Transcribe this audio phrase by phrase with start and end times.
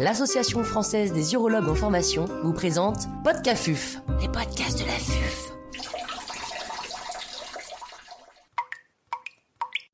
[0.00, 5.52] l'Association française des urologues en formation, vous présente Podcafuf, les podcasts de la FUF.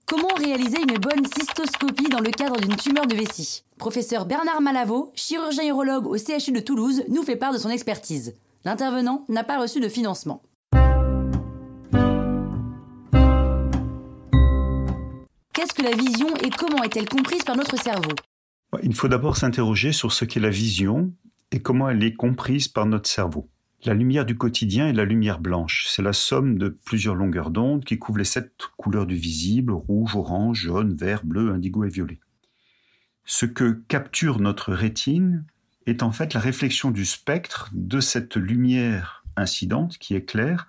[0.07, 3.65] Comment réaliser une bonne cystoscopie dans le cadre d'une tumeur de vessie?
[3.79, 8.37] Professeur Bernard Malavo, chirurgien urologue au CHU de Toulouse, nous fait part de son expertise.
[8.65, 10.41] L'intervenant n'a pas reçu de financement.
[15.53, 18.15] Qu'est-ce que la vision et comment est-elle comprise par notre cerveau?
[18.83, 21.13] Il faut d'abord s'interroger sur ce qu'est la vision
[21.53, 23.49] et comment elle est comprise par notre cerveau.
[23.85, 25.87] La lumière du quotidien est la lumière blanche.
[25.89, 30.17] C'est la somme de plusieurs longueurs d'onde qui couvrent les sept couleurs du visible, rouge,
[30.17, 32.19] orange, jaune, vert, bleu, indigo et violet.
[33.25, 35.45] Ce que capture notre rétine
[35.87, 40.67] est en fait la réflexion du spectre de cette lumière incidente qui est claire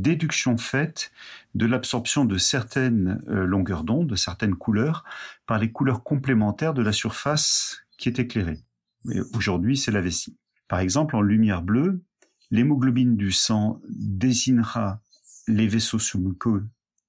[0.00, 1.12] déduction faite
[1.54, 5.04] de l'absorption de certaines euh, longueurs d'onde, de certaines couleurs,
[5.46, 8.60] par les couleurs complémentaires de la surface qui est éclairée.
[9.34, 10.36] Aujourd'hui, c'est la vessie.
[10.68, 12.02] Par exemple, en lumière bleue,
[12.50, 15.00] l'hémoglobine du sang désignera
[15.46, 16.64] les vaisseaux sous-muqueux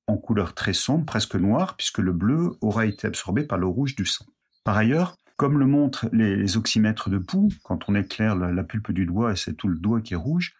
[0.07, 3.95] en couleur très sombre, presque noire, puisque le bleu aura été absorbé par le rouge
[3.95, 4.25] du sang.
[4.63, 9.05] Par ailleurs, comme le montrent les, oxymètres de pouls, quand on éclaire la pulpe du
[9.05, 10.53] doigt et c'est tout le doigt qui est rouge,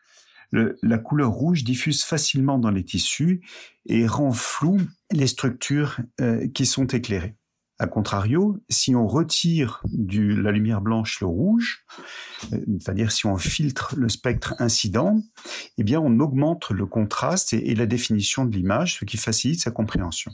[0.52, 3.42] la couleur rouge diffuse facilement dans les tissus
[3.86, 4.80] et rend flou
[5.12, 7.36] les structures euh, qui sont éclairées.
[7.78, 11.86] A contrario, si on retire de la lumière blanche le rouge,
[12.54, 15.22] euh, c'est-à-dire si on filtre le spectre incident,
[15.78, 19.72] eh bien on augmente le contraste et la définition de l'image, ce qui facilite sa
[19.72, 20.32] compréhension.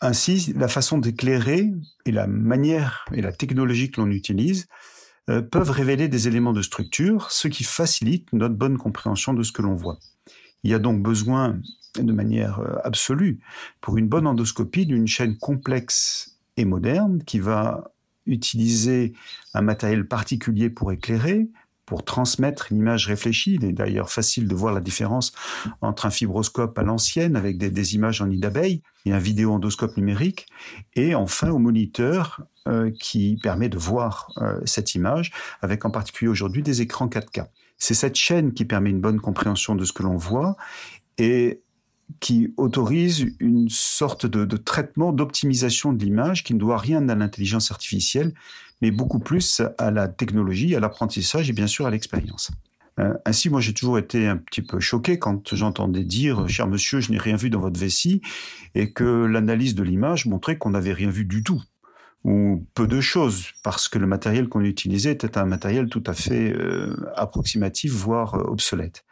[0.00, 1.72] Ainsi, la façon d'éclairer
[2.06, 4.68] et la manière et la technologie que l'on utilise
[5.28, 9.52] euh, peuvent révéler des éléments de structure, ce qui facilite notre bonne compréhension de ce
[9.52, 9.98] que l'on voit.
[10.64, 11.58] Il y a donc besoin,
[11.98, 13.40] de manière euh, absolue,
[13.80, 17.92] pour une bonne endoscopie, d'une chaîne complexe et moderne qui va
[18.26, 19.14] utiliser
[19.54, 21.48] un matériel particulier pour éclairer,
[21.88, 23.54] pour transmettre une image réfléchie.
[23.54, 25.32] Il est d'ailleurs facile de voir la différence
[25.80, 30.46] entre un fibroscope à l'ancienne avec des, images en nid d'abeille et un vidéo-endoscope numérique.
[30.96, 35.32] Et enfin au moniteur euh, qui permet de voir euh, cette image
[35.62, 37.46] avec en particulier aujourd'hui des écrans 4K.
[37.78, 40.56] C'est cette chaîne qui permet une bonne compréhension de ce que l'on voit
[41.16, 41.62] et
[42.20, 47.70] qui autorise une sorte de, traitement, d'optimisation de l'image qui ne doit rien à l'intelligence
[47.70, 48.34] artificielle,
[48.82, 52.50] mais beaucoup plus à la technologie, à l'apprentissage et bien sûr à l'expérience.
[52.98, 57.00] Euh, ainsi, moi, j'ai toujours été un petit peu choqué quand j'entendais dire, cher monsieur,
[57.00, 58.20] je n'ai rien vu dans votre vessie,
[58.74, 61.62] et que l'analyse de l'image montrait qu'on n'avait rien vu du tout,
[62.24, 66.12] ou peu de choses, parce que le matériel qu'on utilisait était un matériel tout à
[66.12, 69.04] fait euh, approximatif, voire obsolète.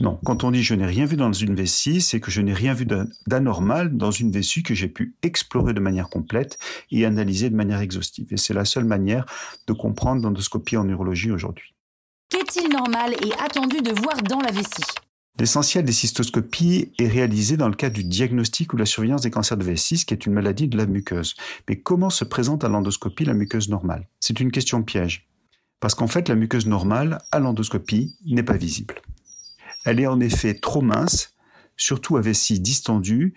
[0.00, 2.52] Non, quand on dit je n'ai rien vu dans une vessie, c'est que je n'ai
[2.52, 2.86] rien vu
[3.26, 6.58] d'anormal dans une vessie que j'ai pu explorer de manière complète
[6.92, 8.28] et analyser de manière exhaustive.
[8.30, 9.26] Et c'est la seule manière
[9.66, 11.74] de comprendre l'endoscopie en urologie aujourd'hui.
[12.30, 14.84] Qu'est-il normal et attendu de voir dans la vessie?
[15.40, 19.56] L'essentiel des cystoscopies est réalisé dans le cadre du diagnostic ou la surveillance des cancers
[19.56, 21.36] de vessie, qui est une maladie de la muqueuse.
[21.68, 24.08] Mais comment se présente à l'endoscopie la muqueuse normale?
[24.18, 25.28] C'est une question piège.
[25.80, 28.96] Parce qu'en fait, la muqueuse normale, à l'endoscopie, n'est pas visible.
[29.88, 31.34] Elle est en effet trop mince,
[31.78, 33.32] surtout à vessie distendue,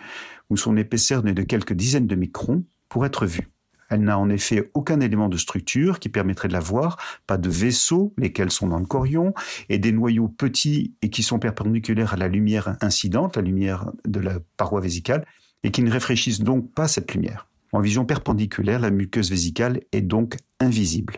[0.50, 3.48] où son épaisseur n'est de quelques dizaines de microns, pour être vue.
[3.90, 7.50] Elle n'a en effet aucun élément de structure qui permettrait de la voir, pas de
[7.50, 9.34] vaisseaux, lesquels sont dans le corion,
[9.70, 14.20] et des noyaux petits et qui sont perpendiculaires à la lumière incidente, la lumière de
[14.20, 15.26] la paroi vésicale,
[15.64, 17.48] et qui ne réfléchissent donc pas cette lumière.
[17.72, 21.16] En vision perpendiculaire, la muqueuse vésicale est donc invisible.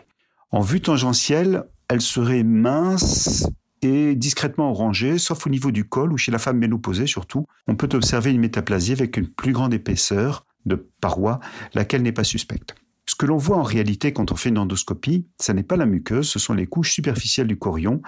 [0.52, 3.48] En vue tangentielle, elle serait mince,
[3.84, 7.46] et discrètement orangé, sauf au niveau du col ou chez la femme ménopausée surtout.
[7.68, 11.40] On peut observer une métaplasie avec une plus grande épaisseur de paroi,
[11.74, 12.74] laquelle n'est pas suspecte.
[13.06, 15.84] Ce que l'on voit en réalité quand on fait une endoscopie, ce n'est pas la
[15.84, 18.00] muqueuse, ce sont les couches superficielles du corion,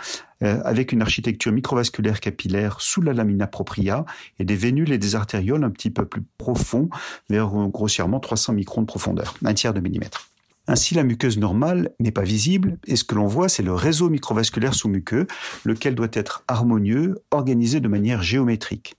[0.42, 4.06] euh, avec une architecture microvasculaire capillaire sous la lamina propria
[4.38, 6.88] et des vénules et des artérioles un petit peu plus profonds,
[7.28, 10.31] vers grossièrement 300 microns de profondeur, un tiers de millimètre.
[10.69, 14.11] Ainsi, la muqueuse normale n'est pas visible et ce que l'on voit, c'est le réseau
[14.11, 15.27] microvasculaire sous-muqueux,
[15.65, 18.97] lequel doit être harmonieux, organisé de manière géométrique.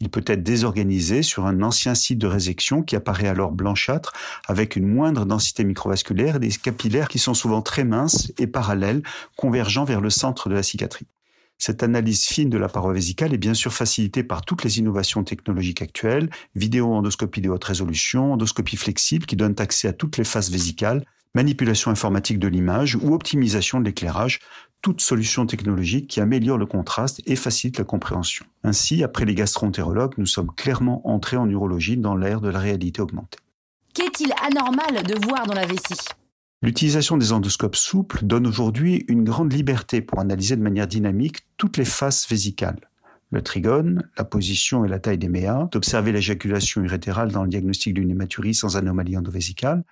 [0.00, 4.12] Il peut être désorganisé sur un ancien site de résection qui apparaît alors blanchâtre
[4.46, 9.02] avec une moindre densité microvasculaire et des capillaires qui sont souvent très minces et parallèles,
[9.36, 11.08] convergeant vers le centre de la cicatrice.
[11.58, 15.24] Cette analyse fine de la paroi vésicale est bien sûr facilitée par toutes les innovations
[15.24, 20.50] technologiques actuelles, vidéo-endoscopie de haute résolution, endoscopie flexible qui donne accès à toutes les faces
[20.50, 24.38] vésicales, manipulation informatique de l'image ou optimisation de l'éclairage,
[24.82, 28.46] toutes solutions technologiques qui améliorent le contraste et facilitent la compréhension.
[28.62, 33.02] Ainsi, après les gastroentérologues, nous sommes clairement entrés en urologie dans l'ère de la réalité
[33.02, 33.38] augmentée.
[33.94, 36.08] Qu'est-il anormal de voir dans la vessie?
[36.60, 41.76] L'utilisation des endoscopes souples donne aujourd'hui une grande liberté pour analyser de manière dynamique toutes
[41.76, 42.80] les faces vésicales.
[43.30, 47.94] Le trigone, la position et la taille des méas, d'observer l'éjaculation urétérale dans le diagnostic
[47.94, 49.84] d'une hématurie sans anomalie endovésicale,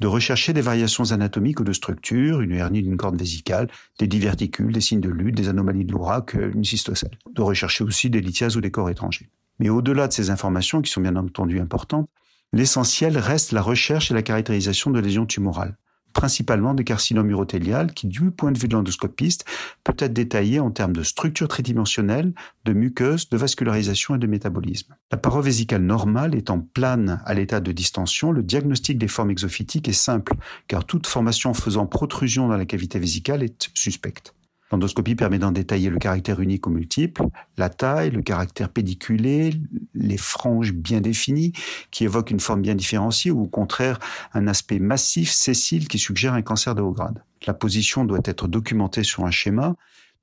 [0.00, 3.68] de rechercher des variations anatomiques ou de structure, une hernie d'une corde vésicale,
[3.98, 7.18] des diverticules, des signes de lutte, des anomalies de l'ourac, une cystocèle.
[7.34, 9.28] De rechercher aussi des lithiases ou des corps étrangers.
[9.58, 12.08] Mais au-delà de ces informations, qui sont bien entendu importantes,
[12.54, 15.76] l'essentiel reste la recherche et la caractérisation de lésions tumorales
[16.16, 19.44] principalement des carcinomes urothéliales qui, du point de vue de l'endoscopiste,
[19.84, 22.32] peut être détaillé en termes de structure tridimensionnelle,
[22.64, 24.94] de muqueuse, de vascularisation et de métabolisme.
[25.12, 29.88] La paroi vésicale normale étant plane à l'état de distension, le diagnostic des formes exophytiques
[29.88, 30.32] est simple,
[30.68, 34.35] car toute formation faisant protrusion dans la cavité vésicale est suspecte.
[34.76, 37.22] L'endoscopie permet d'en détailler le caractère unique ou multiple,
[37.56, 39.54] la taille, le caractère pédiculé,
[39.94, 41.54] les franges bien définies
[41.90, 43.98] qui évoquent une forme bien différenciée ou au contraire
[44.34, 47.22] un aspect massif, sessile qui suggère un cancer de haut grade.
[47.46, 49.76] La position doit être documentée sur un schéma.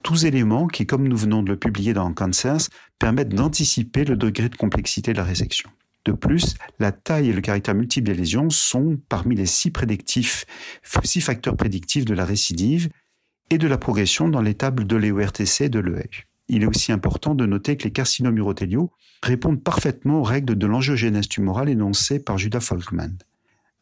[0.04, 2.70] Tous éléments qui, comme nous venons de le publier dans Cancers,
[3.00, 5.72] permettent d'anticiper le degré de complexité de la résection.
[6.06, 9.72] De plus, la taille et le caractère multiple des lésions sont parmi les six
[11.22, 12.90] facteurs prédictifs de la récidive
[13.50, 16.28] et de la progression dans les tables de l'EORTC et de l'EH.
[16.50, 18.40] Il est aussi important de noter que les carcinomes
[19.22, 23.18] répondent parfaitement aux règles de l'angiogénèse tumorale énoncées par Judah Folkman.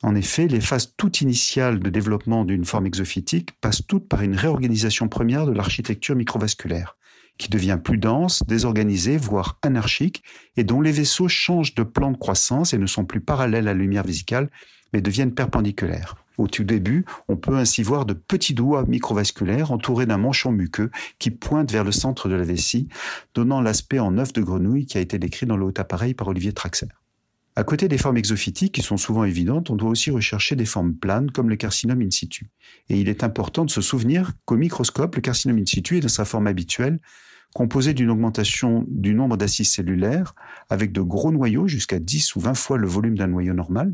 [0.04, 4.36] En effet, les phases toutes initiales de développement d'une forme exophytique passent toutes par une
[4.36, 6.98] réorganisation première de l'architecture microvasculaire,
[7.38, 10.24] qui devient plus dense, désorganisée, voire anarchique,
[10.57, 13.74] et dont les vaisseaux changent de plan de croissance et ne sont plus parallèles à
[13.74, 14.50] la lumière vésicale,
[14.94, 16.16] mais deviennent perpendiculaires.
[16.38, 20.89] Au tout début, on peut ainsi voir de petits doigts microvasculaires entourés d'un manchon muqueux
[21.19, 22.88] qui pointe vers le centre de la vessie,
[23.36, 26.27] donnant l'aspect en œuf de grenouille qui a été décrit dans le haut appareil par
[26.27, 26.88] Olivier Traxer.
[27.57, 30.94] À côté des formes exophytiques qui sont souvent évidentes, on doit aussi rechercher des formes
[30.94, 32.50] planes comme le carcinome in situ.
[32.88, 36.07] Et il est important de se souvenir qu'au microscope, le carcinome in situ est dans
[36.07, 37.00] sa forme habituelle,
[37.53, 40.33] composé d'une augmentation du nombre d'assises cellulaires
[40.69, 43.94] avec de gros noyaux jusqu'à 10 ou 20 fois le volume d'un noyau normal,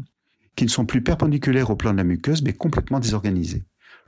[0.56, 3.64] qui ne sont plus perpendiculaires au plan de la muqueuse, mais complètement désorganisés.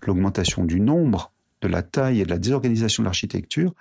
[0.05, 3.73] L'augmentation du nombre, de la taille et de la désorganisation de l'architecture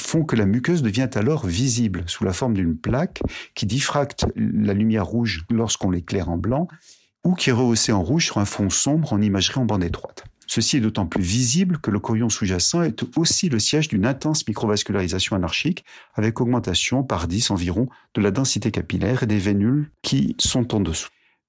[0.00, 3.22] font que la muqueuse devient alors visible sous la forme d'une plaque
[3.54, 6.68] qui diffracte la lumière rouge lorsqu'on l'éclaire en blanc
[7.24, 10.24] ou qui est rehaussée en rouge sur un fond sombre en imagerie en bande étroite.
[10.46, 14.46] Ceci est d'autant plus visible que le corion sous-jacent est aussi le siège d'une intense
[14.46, 15.84] microvascularisation anarchique
[16.14, 20.80] avec augmentation par 10 environ de la densité capillaire et des vénules qui sont en
[20.80, 21.08] dessous.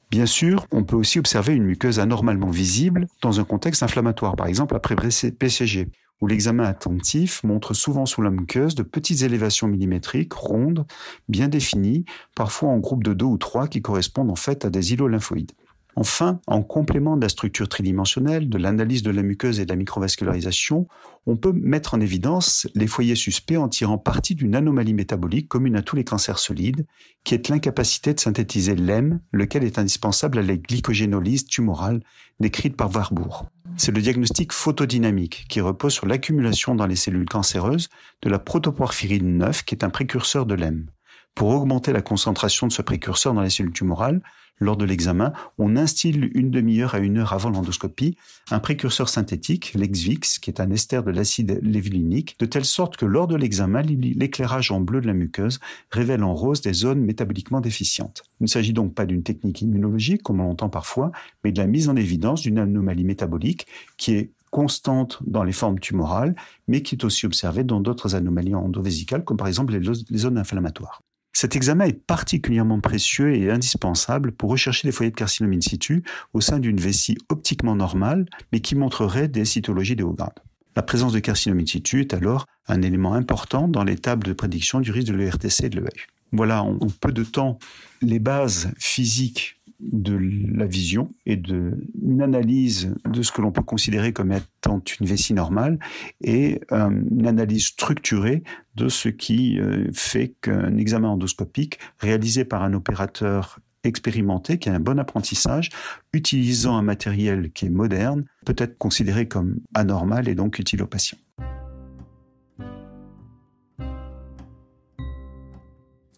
[0.09, 4.47] Bien sûr, on peut aussi observer une muqueuse anormalement visible dans un contexte inflammatoire, par
[4.47, 5.89] exemple après PCG,
[6.21, 10.85] où l'examen attentif montre souvent sous la muqueuse de petites élévations millimétriques, rondes,
[11.29, 12.05] bien définies,
[12.35, 15.53] parfois en groupe de deux ou trois qui correspondent en fait à des îlots lymphoïdes.
[15.99, 19.75] Enfin, en complément de la structure tridimensionnelle, de l'analyse de la muqueuse et de la
[19.75, 20.87] microvascularisation,
[21.25, 25.75] on peut mettre en évidence les foyers suspects en tirant parti d'une anomalie métabolique commune
[25.75, 26.85] à tous les cancers solides,
[27.23, 32.03] qui est l'incapacité de synthétiser l'hème, lequel est indispensable à la glycogénolyse tumorale
[32.39, 33.47] décrite par Warburg.
[33.75, 37.89] C'est le diagnostic photodynamique qui repose sur l'accumulation dans les cellules cancéreuses
[38.21, 40.91] de la protoporphyrine 9 qui est un précurseur de l'hème.
[41.37, 44.23] Pour augmenter la concentration de ce précurseur dans les cellules tumorales,
[44.59, 48.17] lors de l'examen, on instille une demi-heure à une heure avant l'endoscopie
[48.49, 53.05] un précurseur synthétique, l'Exvix, qui est un ester de l'acide lévulinique, de telle sorte que
[53.05, 55.59] lors de l'examen, l'éclairage en bleu de la muqueuse
[55.91, 58.23] révèle en rose des zones métaboliquement déficientes.
[58.39, 61.11] Il ne s'agit donc pas d'une technique immunologique, comme on l'entend parfois,
[61.43, 63.67] mais de la mise en évidence d'une anomalie métabolique
[63.97, 66.35] qui est constante dans les formes tumorales,
[66.67, 71.03] mais qui est aussi observée dans d'autres anomalies endovésicales, comme par exemple les zones inflammatoires.
[71.39, 76.03] Cet examen est particulièrement précieux et indispensable pour rechercher des foyers de carcinome in situ
[76.33, 80.33] au sein d'une vessie optiquement normale, mais qui montrerait des cytologies de haut grade.
[80.75, 84.33] La présence de carcinome in situ est alors un élément important dans les tables de
[84.33, 86.07] prédiction du risque de l'ERTC et de l'EH.
[86.31, 87.59] Voilà en peu de temps
[88.01, 90.17] les bases physiques de
[90.55, 95.05] la vision et de une analyse de ce que l'on peut considérer comme étant une
[95.05, 95.77] vessie normale
[96.21, 98.43] et euh, une analyse structurée
[98.75, 104.73] de ce qui euh, fait qu'un examen endoscopique réalisé par un opérateur expérimenté, qui a
[104.73, 105.69] un bon apprentissage,
[106.13, 110.87] utilisant un matériel qui est moderne, peut être considéré comme anormal et donc utile aux
[110.87, 111.17] patients.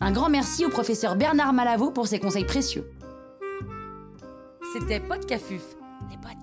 [0.01, 2.89] Un grand merci au professeur Bernard Malavaux pour ses conseils précieux.
[4.71, 5.63] C'était Podcafuf,
[6.11, 6.38] les podcasts.